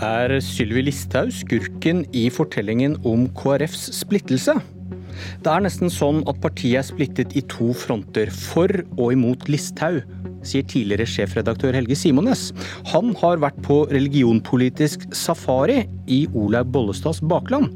[0.00, 4.54] Er Sylvi Listhaug skurken i fortellingen om KrFs splittelse?
[5.44, 10.00] Det er nesten sånn at partiet er splittet i to fronter, for og imot Listhaug,
[10.40, 12.46] sier tidligere sjefredaktør Helge Simones.
[12.94, 17.68] Han har vært på religionpolitisk safari i Olaug Bollestads bakland.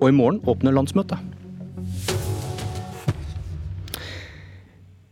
[0.00, 1.20] Og i morgen åpner landsmøtet.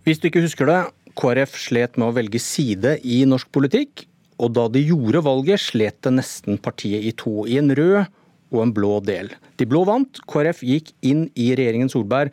[0.08, 0.82] Hvis du ikke husker det,
[1.20, 4.06] KrF slet med å velge side i norsk politikk,
[4.40, 8.08] og da de gjorde valget, slet det nesten partiet i to, i en rød
[8.50, 9.30] og en blå del.
[9.60, 12.32] De blå vant, KrF gikk inn i regjeringen Solberg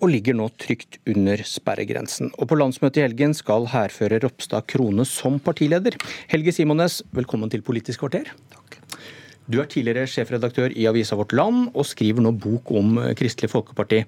[0.00, 2.30] og ligger nå trygt under sperregrensen.
[2.40, 5.98] Og på landsmøtet i helgen skal hærfører Ropstad krone som partileder.
[6.32, 8.32] Helge Simones, velkommen til Politisk kvarter.
[8.54, 8.78] Takk.
[9.50, 14.04] Du er tidligere sjefredaktør i avisa Vårt Land, og skriver nå bok om Kristelig Folkeparti.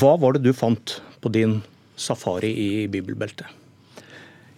[0.00, 1.60] Hva var det du fant på din
[1.96, 3.59] safari i bibelbeltet?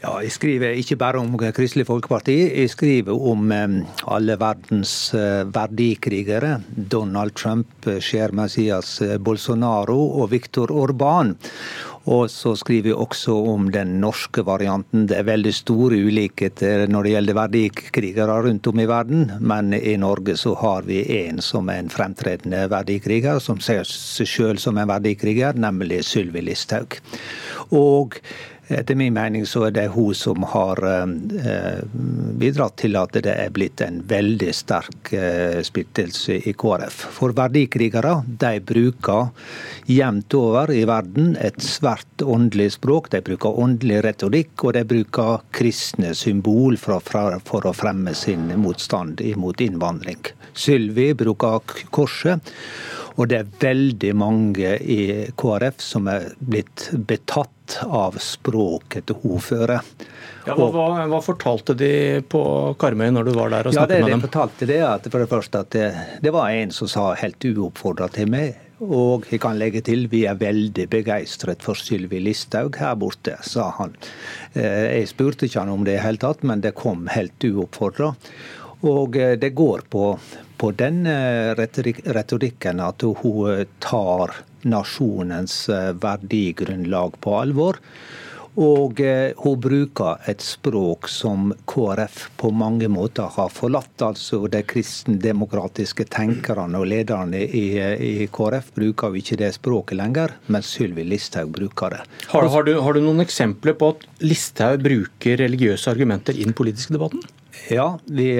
[0.02, 3.52] Ja, Jeg skriver ikke bare om Kristelig Folkeparti, jeg skriver om
[4.10, 6.56] alle verdens eh, verdikrigere.
[6.74, 11.36] Donald Trump, Cher Messias eh, Bolsonaro og Viktor Orban.
[12.10, 15.06] Og så skriver jeg også om den norske varianten.
[15.06, 19.94] Det er veldig store ulikheter når det gjelder verdikrigere rundt om i verden, men i
[20.02, 24.82] Norge så har vi en som er en fremtredende verdikriger, som ser seg sjøl som
[24.82, 26.98] en verdikriger, nemlig Sylvi Listhaug.
[27.70, 28.18] Og
[28.68, 31.80] etter min mening så er det hun som har eh,
[32.38, 37.00] bidratt til at det er blitt en veldig sterk eh, splittelse i KrF.
[37.16, 39.32] For verdikrigere de bruker
[39.90, 43.10] jevnt over i verden et svært åndelig språk.
[43.12, 49.60] De bruker åndelig retorikk, og de bruker kristne symbol for, å fremme sin motstand imot
[49.64, 50.22] innvandring.
[50.54, 52.52] Sylvi bruker korset.
[53.18, 55.00] Og det er veldig mange i
[55.38, 59.84] KrF som er blitt betatt av språket til ordfører.
[60.46, 61.92] Ja, hva, hva, hva, fortalte de
[62.28, 62.42] på
[62.80, 64.22] Karmøy når du var der og snakket ja, det, med dem?
[64.22, 65.88] De fortalte det at for det første at det,
[66.24, 68.58] det var en som sa helt uoppfordra til meg.
[68.82, 73.68] Og jeg kan legge til vi er veldig begeistret for Sylvi Listhaug her borte, sa
[73.78, 73.94] han.
[74.58, 78.10] Eh, jeg spurte ikke han om det i hele tatt, men det kom helt uoppfordra.
[78.90, 80.16] Og eh, det går på,
[80.62, 81.52] på den eh,
[82.14, 85.64] retorikken at hun tar nasjonens
[85.98, 87.80] verdigrunnlag på alvor.
[88.62, 89.00] Og
[89.40, 94.04] hun bruker et språk som KrF på mange måter har forlatt.
[94.04, 100.36] Altså de kristendemokratiske tenkerne og lederne i, i, KrF bruker jo ikke det språket lenger,
[100.52, 102.02] men Sylvi Listhaug bruker det.
[102.34, 106.54] Har, har, du, har du noen eksempler på at Listhaug bruker religiøse argumenter i den
[106.54, 107.24] politiske debatten?
[107.72, 108.34] Ja, vi,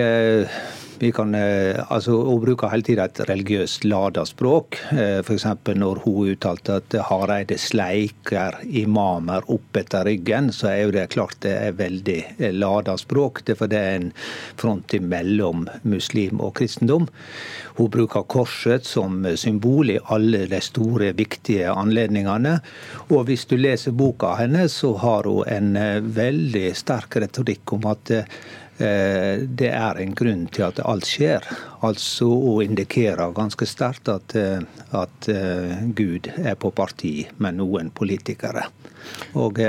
[1.02, 4.78] vi kan altså Hun bruker hele tiden et religiøst lada språk.
[4.94, 5.46] F.eks.
[5.74, 11.40] når hun uttalte at Hareide sleiker imamer opp etter ryggen, så er jo det klart
[11.42, 13.42] det er veldig lada språk.
[13.42, 14.12] Det er for det er en
[14.60, 17.10] front mellom muslim og kristendom.
[17.80, 22.60] Hun bruker korset som symbol i alle de store, viktige anledningene.
[23.10, 28.20] Og hvis du leser boka hennes, så har hun en veldig sterk retorikk om at
[28.82, 31.46] det er en grunn til at alt skjer.
[31.86, 34.34] Altså å indikere ganske sterkt at,
[34.98, 35.28] at,
[35.98, 38.66] Gud er på parti med noen politikere.
[39.38, 39.62] Og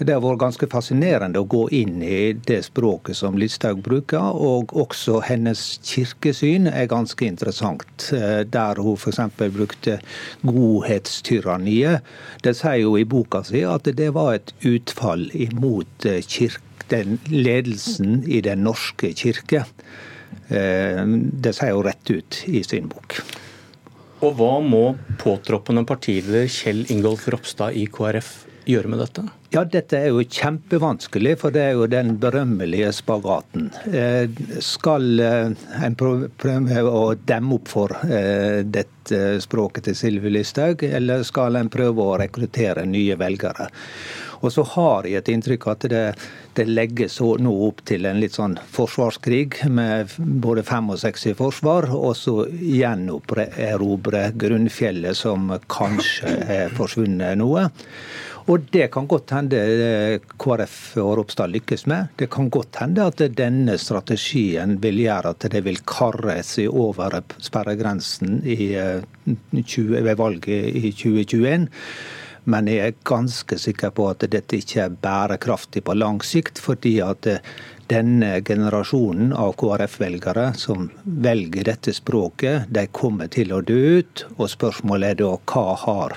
[0.00, 4.32] det har vært ganske fascinerende å gå inn i det språket som Listhaug bruker.
[4.32, 8.08] Og også hennes kirkesyn er ganske interessant.
[8.10, 9.20] Der hun f.eks.
[9.52, 9.98] brukte
[10.46, 12.08] godhetstyranniet.
[12.40, 18.24] Det sier jo i boka si at det var et utfall imot kirke den ledelsen
[18.26, 19.64] i Den norske kirke.
[20.50, 23.20] Det sier hun rett ut i sin bok.
[24.20, 24.82] Og hva må
[25.20, 28.32] påtroppende partileder Kjell Ingolf Ropstad i KrF
[28.68, 29.28] gjøre med dette?
[29.50, 33.64] Ja, Dette er jo kjempevanskelig, for det er jo den berømmelige spagaten.
[34.62, 37.96] Skal en prøve å demme opp for
[38.62, 43.66] dette språket til Sylvi Listhaug, eller skal en prøve å rekruttere nye velgere?
[44.40, 46.04] Og så har jeg et inntrykk at det,
[46.56, 50.14] det legges nå opp til en litt sånn forsvarskrig med
[50.46, 57.66] både fem og seks i forsvar, og så gjenerobre grunnfjellet som kanskje er forsvunnet noe.
[58.50, 59.58] Og det kan godt hende
[60.42, 62.08] KrF og Ropstad lykkes med.
[62.18, 67.20] Det kan godt hende at denne strategien vil gjøre at det vil karre seg over
[67.38, 71.68] sperregrensen i 20, ved valget i 2021.
[72.50, 76.98] Men jeg er ganske sikker på at dette ikke er bærekraftig på lang sikt, fordi
[77.06, 77.30] at
[77.90, 84.24] denne generasjonen av KrF-velgere som velger dette språket, de kommer til å dø ut.
[84.36, 86.16] Og spørsmålet er da hva har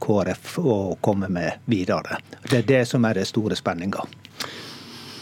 [0.00, 2.20] KrF å komme med videre.
[2.48, 4.06] Det er det som er det store spenninga.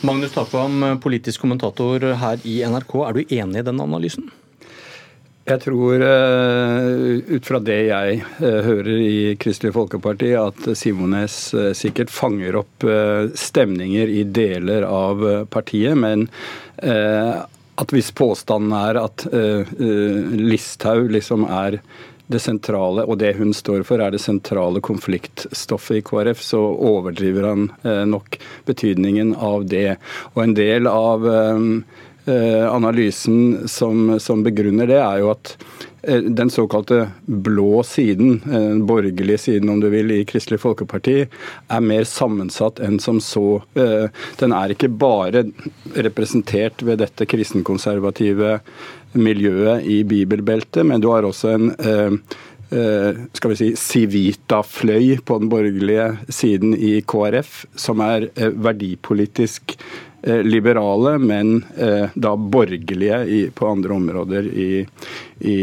[0.04, 2.96] Magnus Takvam, politisk kommentator her i NRK.
[3.08, 4.30] Er du enig i den analysen?
[5.44, 11.74] Jeg tror, eh, ut fra det jeg eh, hører i Kristelig Folkeparti, at Simones eh,
[11.76, 12.86] sikkert fanger opp
[13.36, 15.20] stemninger i deler av
[15.52, 15.98] partiet.
[16.00, 16.26] Men
[16.80, 21.78] at hvis påstanden er at Listhaug liksom er
[22.26, 27.48] det sentrale, og det hun står for, er det sentrale konfliktstoffet i KrF, så overdriver
[27.50, 27.68] han
[28.10, 28.38] nok
[28.68, 29.96] betydningen av det.
[30.34, 31.28] Og en del av
[32.26, 35.50] analysen som, som, begrunner det, er jo at
[36.02, 41.18] eh, den såkalte blå siden, eh, den borgerlige siden om du vil, i Kristelig Folkeparti,
[41.68, 43.60] er mer sammensatt enn som så.
[44.40, 45.44] Den er ikke bare
[45.94, 48.58] representert ved dette kristenkonservative
[49.12, 51.68] miljøet i bibelbeltet, men du har også en
[52.74, 61.18] skal vi si, Civita-fløy på den borgerlige siden i KrF, som er verdipolitisk Eh, liberale,
[61.18, 64.86] men eh, da borgerlige på andre områder i,
[65.38, 65.58] i,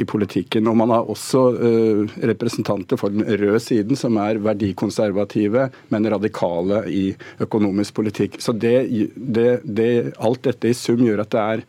[0.00, 0.68] i, politikken.
[0.68, 6.84] Og man har også uh, representanter for den røde siden, som er verdikonservative, men radikale
[6.88, 7.04] i
[7.42, 8.40] økonomisk politikk.
[8.40, 8.76] Så det,
[9.16, 11.66] det, det, alt dette i sum gjør at det er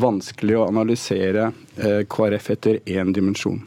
[0.00, 1.50] vanskelig å analysere
[2.08, 3.60] KrF etter én dimensjon.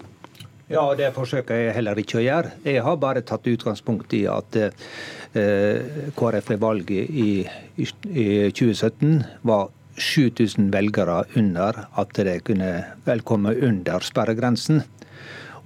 [0.72, 2.54] Ja, det forsøker jeg heller ikke å gjøre.
[2.64, 7.30] Jeg har bare tatt utgangspunkt i at eh, KrF ved valget i,
[7.76, 12.72] i, i 2017 var 7000 velgere under at det kunne
[13.06, 14.82] velkomme under sperregrensen.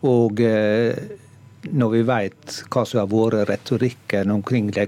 [0.07, 0.97] Og eh,
[1.61, 4.85] når vi vet hva som har vært retorikken omkring de,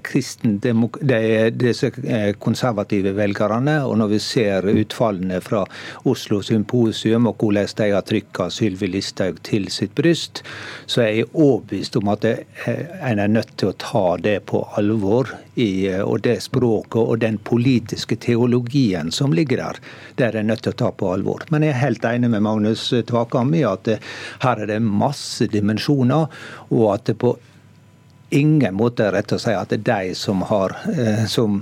[1.02, 1.20] de,
[1.56, 5.64] disse eh, konservative velgerne, og når vi ser utfallene fra
[6.10, 10.44] Oslo Symposium og hvordan de har trykka Sylvi Listhaug til sitt bryst,
[10.86, 14.64] så er jeg overbevist om at eh, en er nødt til å ta det på
[14.80, 15.36] alvor.
[15.60, 19.82] I, eh, og det språket og den politiske teologien som ligger der,
[20.16, 21.44] det er en nødt til å ta på alvor.
[21.52, 23.90] Men jeg er helt enig med Magnus Tvakam i at
[24.46, 26.30] her er det masse dimensjoner
[26.70, 27.36] og at det på
[28.30, 31.60] ingen måte er rett å si at det er de som, har, eh, som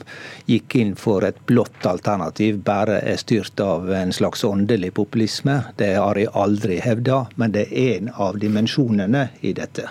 [0.49, 5.61] gikk inn for et blått alternativ, bare er styrt av en slags åndelig populisme.
[5.79, 9.87] Det har jeg aldri hevda, men det er en av dimensjonene i dette.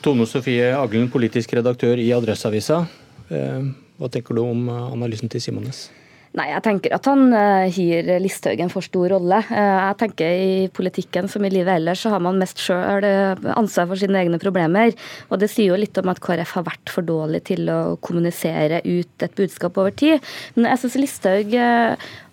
[0.00, 2.84] Tone Sofie Aglen, politisk redaktør i Adresseavisa.
[3.28, 5.88] Eh, hva tenker du om analysen til Simones?
[6.36, 9.38] Nei, jeg tenker at han uh, gir Listhaug en for stor rolle.
[9.48, 13.46] Uh, jeg tenker I politikken som i livet ellers, så har man mest sjøl uh,
[13.56, 14.92] ansvar for sine egne problemer.
[15.30, 18.82] Og Det sier jo litt om at KrF har vært for dårlig til å kommunisere
[18.84, 20.20] ut et budskap over tid.
[20.58, 21.56] Men jeg syns Listhaug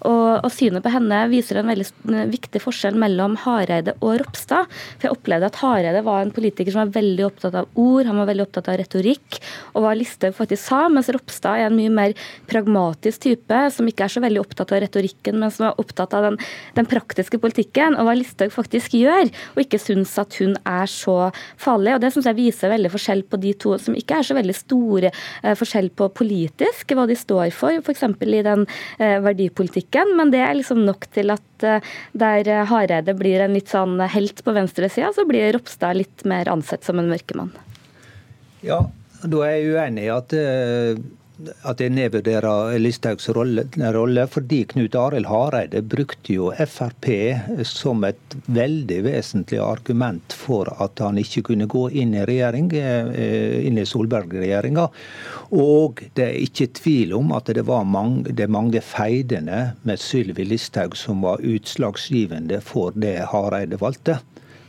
[0.03, 4.67] og, og, synet på henne viser en veldig viktig forskjell mellom Hareide og Ropstad.
[4.97, 8.19] For jeg opplevde at Hareide var en politiker som var veldig opptatt av ord, han
[8.19, 9.39] var veldig opptatt av retorikk,
[9.71, 12.17] og hva Listhaug faktisk sa, mens Ropstad er en mye mer
[12.51, 16.27] pragmatisk type, som ikke er så veldig opptatt av retorikken, men som er opptatt av
[16.27, 16.39] den,
[16.77, 21.17] den praktiske politikken, og hva Listhaug faktisk gjør, og ikke syns at hun er så
[21.61, 21.95] farlig.
[21.95, 24.57] og Det syns jeg viser veldig forskjell på de to, som ikke er så veldig
[24.57, 28.05] store eh, forskjell på politisk, hva de står for, f.eks.
[28.23, 28.65] i den
[28.97, 33.71] eh, verdipolitikken men det er liksom nok til at eh, der Hareide blir en litt
[33.71, 37.53] sånn helt på venstresida, så blir Ropstad litt mer ansett som en mørkemann.
[38.63, 38.85] Ja,
[39.23, 41.03] da er jeg uenig i at eh,
[41.67, 47.09] at jeg nedvurderer Listhaugs rolle, rolle, fordi Knut Arild Hareide brukte jo Frp
[47.67, 53.59] som et veldig vesentlig argument for at han ikke kunne gå inn i regjering, eh,
[53.67, 54.87] inn i Solberg-regjeringa.
[55.53, 60.47] Og det er ikke tvil om at det var mange, det mange feidene med Sylvi
[60.47, 64.19] Listhaug som var utslagsgivende for det Hareide valgte.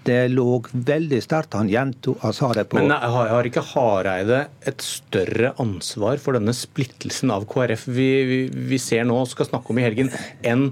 [0.05, 1.57] Det lå veldig sterkt.
[1.59, 6.55] Han gjentok han sa det på Men har ikke Hareide et større ansvar for denne
[6.57, 8.41] splittelsen av KrF vi, vi,
[8.73, 10.13] vi ser nå og skal snakke om i helgen,
[10.45, 10.69] enn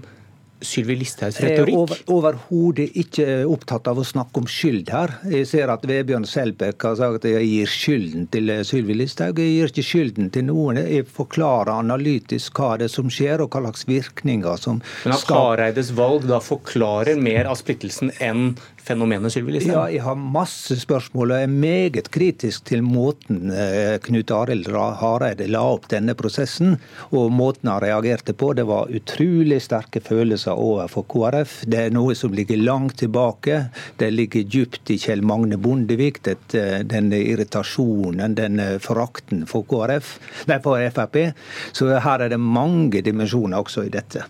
[0.67, 1.93] Sylvi Listhaugs retorikk?
[1.93, 5.17] Jeg er overhodet ikke opptatt av å snakke om skyld her.
[5.33, 9.41] Jeg ser at Vebjørn Selbekk har sagt at jeg gir skylden til Sylvi Listhaug.
[9.43, 10.81] Jeg gir ikke skylden til noen.
[10.83, 15.33] Jeg forklarer analytisk hva det er som skjer, og hva slags virkninger som Men at
[15.33, 18.53] Hareides valg da forklarer mer av splittelsen enn
[18.83, 19.77] fenomenet Sylvi Listhaug?
[19.77, 25.49] Ja, jeg har masse spørsmål, og er meget kritisk til måten eh, Knut Arild Hareide
[25.51, 26.77] la opp denne prosessen,
[27.11, 28.53] og måten han reagerte på.
[28.59, 31.65] Det var utrolig sterke følelser følelser overfor KrF.
[31.67, 33.71] Det er noe som ligger langt tilbake.
[33.97, 40.59] Det ligger dypt i Kjell Magne Bondevik, eh, denne irritasjonen, denne forakten for KrF, nei,
[40.61, 41.33] for Frp.
[41.73, 44.25] Så her er det mange dimensjoner også i dette.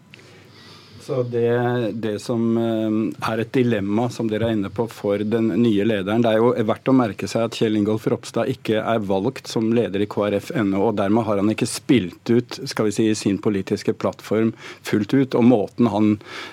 [1.03, 5.49] Så det, det, som eh, er et dilemma som dere er inne på for den
[5.59, 9.03] nye lederen, det er jo verdt å merke seg at Kjell Ingolf Ropstad ikke er
[9.09, 12.95] valgt som leder i KrF ennå, og dermed har han ikke spilt ut skal vi
[12.95, 14.53] si, sin politiske plattform
[14.87, 15.35] fullt ut.
[15.39, 16.13] Og måten han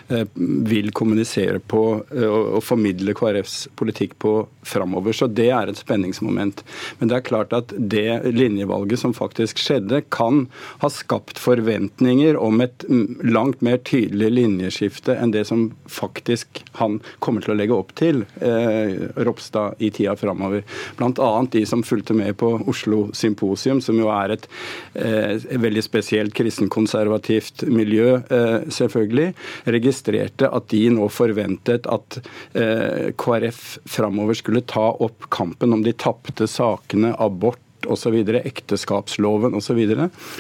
[0.10, 4.34] eh, vil kommunisere på eh, og formidle KrFs politikk på
[4.66, 5.14] framover.
[5.14, 6.66] Så det er et spenningsmoment.
[6.98, 10.48] Men det er klart at det linjevalget som faktisk skjedde, kan
[10.82, 12.86] ha skapt forventninger om et
[13.22, 18.24] langt mer tydelig linjeskifte enn det som faktisk han kommer til å legge opp til,
[18.42, 20.64] eh, Ropstad, i tida framover.
[20.98, 21.30] Bl.a.
[21.52, 24.48] de som fulgte med på Oslo Symposium, som jo er et
[24.96, 29.34] eh, veldig spesielt kristenkonservativt miljø, eh, selvfølgelig,
[29.78, 32.20] registrerte at de nå forventet at
[32.54, 39.80] eh, KrF framover skulle ta opp kampen om de tapte sakene abort osv., ekteskapsloven osv.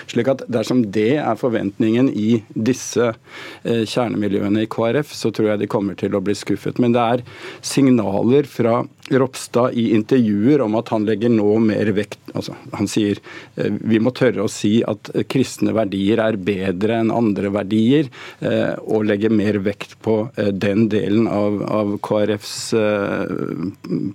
[0.09, 5.63] Slik at dersom det er forventningen i disse eh, kjernemiljøene i KrF, så tror jeg
[5.63, 6.81] de kommer til å bli skuffet.
[6.81, 7.25] Men det er
[7.65, 13.19] signaler fra Ropstad i intervjuer om at han legger nå mer vekt altså Han sier
[13.57, 18.09] eh, vi må tørre å si at kristne verdier er bedre enn andre verdier,
[18.45, 22.53] eh, og legge mer vekt på den delen av, av KrFs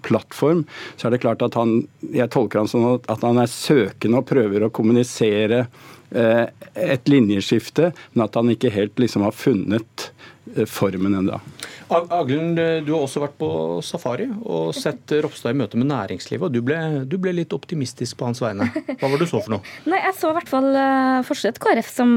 [0.07, 0.65] plattform.
[0.97, 1.77] Så er det klart at han
[2.15, 7.93] Jeg tolker han sånn at han er søkende og prøver å kommunisere eh, et linjeskifte,
[8.15, 10.11] men at han ikke helt liksom har funnet
[10.55, 11.41] eh, formen ennå.
[11.95, 13.49] Aglund, du har også vært på
[13.85, 16.47] safari og sett Ropstad i møte med næringslivet.
[16.47, 18.71] og du ble, du ble, litt optimistisk på hans vegne.
[18.73, 19.75] Hva var det du så for noe?
[19.91, 22.15] Nei, Jeg så i hvert fall uh, fortsatt KrF som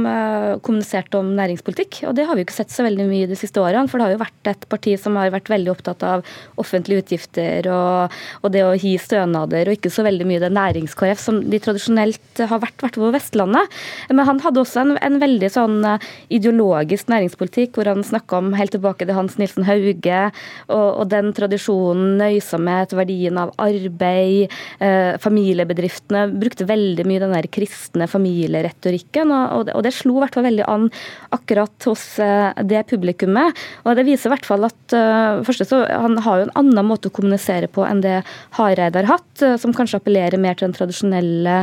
[0.64, 2.00] kommuniserte om næringspolitikk.
[2.08, 3.92] Og det har vi jo ikke sett så veldig mye de siste årene.
[3.92, 6.26] For det har jo vært et parti som har vært veldig opptatt av
[6.62, 11.22] offentlige utgifter og, og det å gi stønader, og ikke så veldig mye det nærings-KrF
[11.22, 13.78] som de tradisjonelt har vært, hvert på Vestlandet.
[14.12, 15.98] Men han hadde også en, en veldig sånn uh,
[16.34, 20.22] ideologisk næringspolitikk, hvor han snakka om helt tilbake til Hans Nilsen Hauge
[20.68, 24.54] og, og den tradisjonen, nøysomhet, verdien av arbeid,
[24.84, 30.38] eh, familiebedriftene brukte veldig mye den der kristne familieretorikken, og, og det slo i hvert
[30.38, 30.88] fall veldig an
[31.36, 33.58] akkurat hos eh, det publikummet.
[33.86, 36.88] Og det viser i hvert fall at uh, første så, han har jo en annen
[36.88, 38.20] måte å kommunisere på enn det
[38.58, 41.58] Hareide har hatt, som kanskje appellerer mer til den tradisjonelle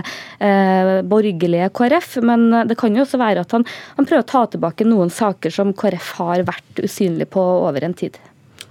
[0.45, 2.04] eh, borgerlige KrF.
[2.23, 5.55] Men det kan jo også være at han, han prøver å ta tilbake noen saker
[5.55, 8.19] som KrF har vært usynlig på over en tid.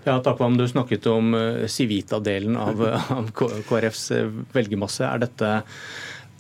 [0.03, 2.81] Ja, Takvam, Du snakket om eh, Civita-delen av,
[3.17, 3.31] av,
[3.69, 5.07] KrFs eh, velgermasse.
[5.07, 5.51] Er dette,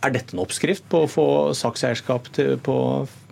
[0.03, 2.27] er dette en oppskrift på å få sakseierskap
[2.65, 2.77] på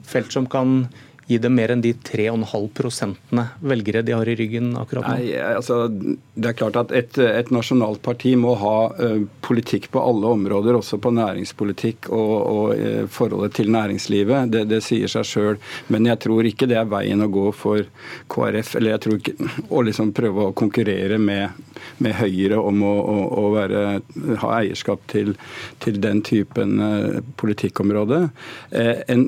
[0.08, 0.86] felt som kan
[1.32, 5.16] gi dem mer enn de 3,5 prosentene velgere de har i ryggen akkurat nå?
[5.16, 10.04] Nei, altså, det er klart at et, et nasjonalt parti må ha uh, politikk på
[10.04, 14.52] alle områder, også på næringspolitikk og, og uh, forholdet til næringslivet.
[14.54, 15.60] Det, det sier seg sjøl.
[15.94, 17.86] Men jeg tror ikke det er veien å gå for
[18.32, 18.76] KrF.
[18.80, 21.62] Eller jeg tror ikke å liksom prøve å konkurrere med,
[22.04, 23.86] med Høyre om å, å, å være,
[24.44, 25.36] ha eierskap til,
[25.84, 28.28] til den typen uh, politikkområde.
[28.72, 29.26] en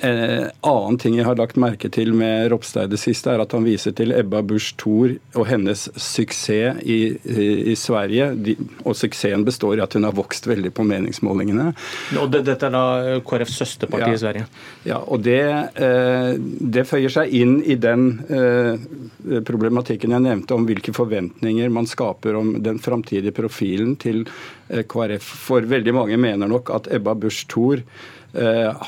[0.00, 3.54] Eh, annen ting jeg har lagt merke til med Ropstad i det siste, er at
[3.56, 8.30] han viser til Ebba Busch Thor og hennes suksess i, i, i Sverige.
[8.38, 11.72] De, og suksessen består i at hun har vokst veldig på meningsmålingene.
[12.20, 14.46] Og det, Dette er da KrFs søsterparti ja, i Sverige?
[14.88, 15.40] Ja, og det,
[15.82, 21.90] eh, det, føyer seg inn i den eh, problematikken jeg nevnte om hvilke forventninger man
[21.90, 24.24] skaper om den framtidige profilen til
[24.68, 25.34] eh, KrF.
[25.48, 27.82] For veldig mange mener nok at Ebba Busch Thor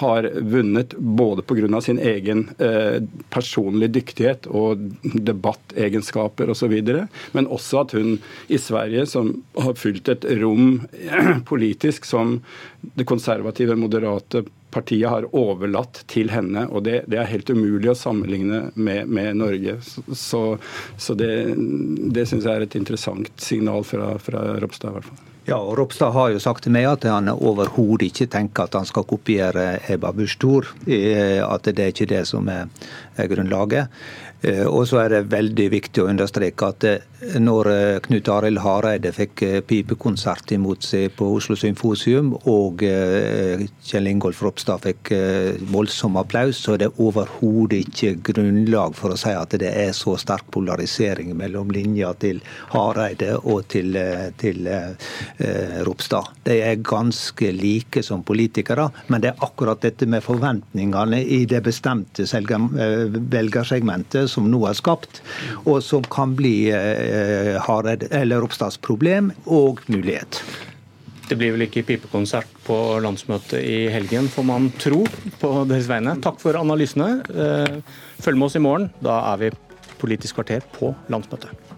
[0.02, 1.80] har vunnet både pga.
[1.80, 6.76] sin egen eh, personlige dyktighet og debattegenskaper osv.,
[7.32, 10.86] men også at hun i Sverige, som har fylt et rom
[11.50, 12.40] politisk som
[12.80, 16.66] det konservative, moderate partiet har overlatt til henne.
[16.70, 19.80] og Det, det er helt umulig å sammenligne med, med Norge.
[20.14, 20.44] Så,
[20.96, 21.32] så det,
[22.14, 24.94] det syns jeg er et interessant signal fra, fra Ropstad.
[24.94, 25.29] i hvert fall.
[25.48, 28.88] Ja, og Ropstad har jo sagt til meg at han overhodet ikke tenker at han
[28.88, 30.68] skal kopiere Ebba Busch Thor.
[30.86, 32.68] At det er ikke det som er
[33.30, 33.88] grunnlaget.
[34.42, 38.62] Eh, og så er det veldig viktig å understreke at eh, når eh, Knut Arild
[38.64, 45.10] Hareide fikk pipekonsert imot seg på Oslo Symfosium, og Kjell Ingolf Ropstad fikk
[45.68, 50.16] voldsom applaus, så er det overhodet ikke grunnlag for å si at det er så
[50.20, 52.40] sterk polarisering mellom linja til
[52.72, 53.98] Hareide og til,
[54.40, 54.70] til
[55.86, 56.30] Ropstad.
[56.44, 61.62] De er ganske like som politikere, men det er akkurat dette med forventningene i det
[61.66, 62.26] bestemte
[63.32, 65.22] velgersegmentet som nå er skapt,
[65.64, 70.42] og som kan bli eh, eller Ropstads problem og mulighet.
[71.30, 75.04] Det blir vel ikke pipekonsert på landsmøtet i helgen, får man tro
[75.38, 76.16] på deres vegne.
[76.24, 77.20] Takk for analysene.
[77.30, 77.76] Eh,
[78.18, 78.90] følg med oss i morgen.
[78.98, 79.52] Da er vi
[80.00, 81.69] Politisk kvarter på landsmøtet.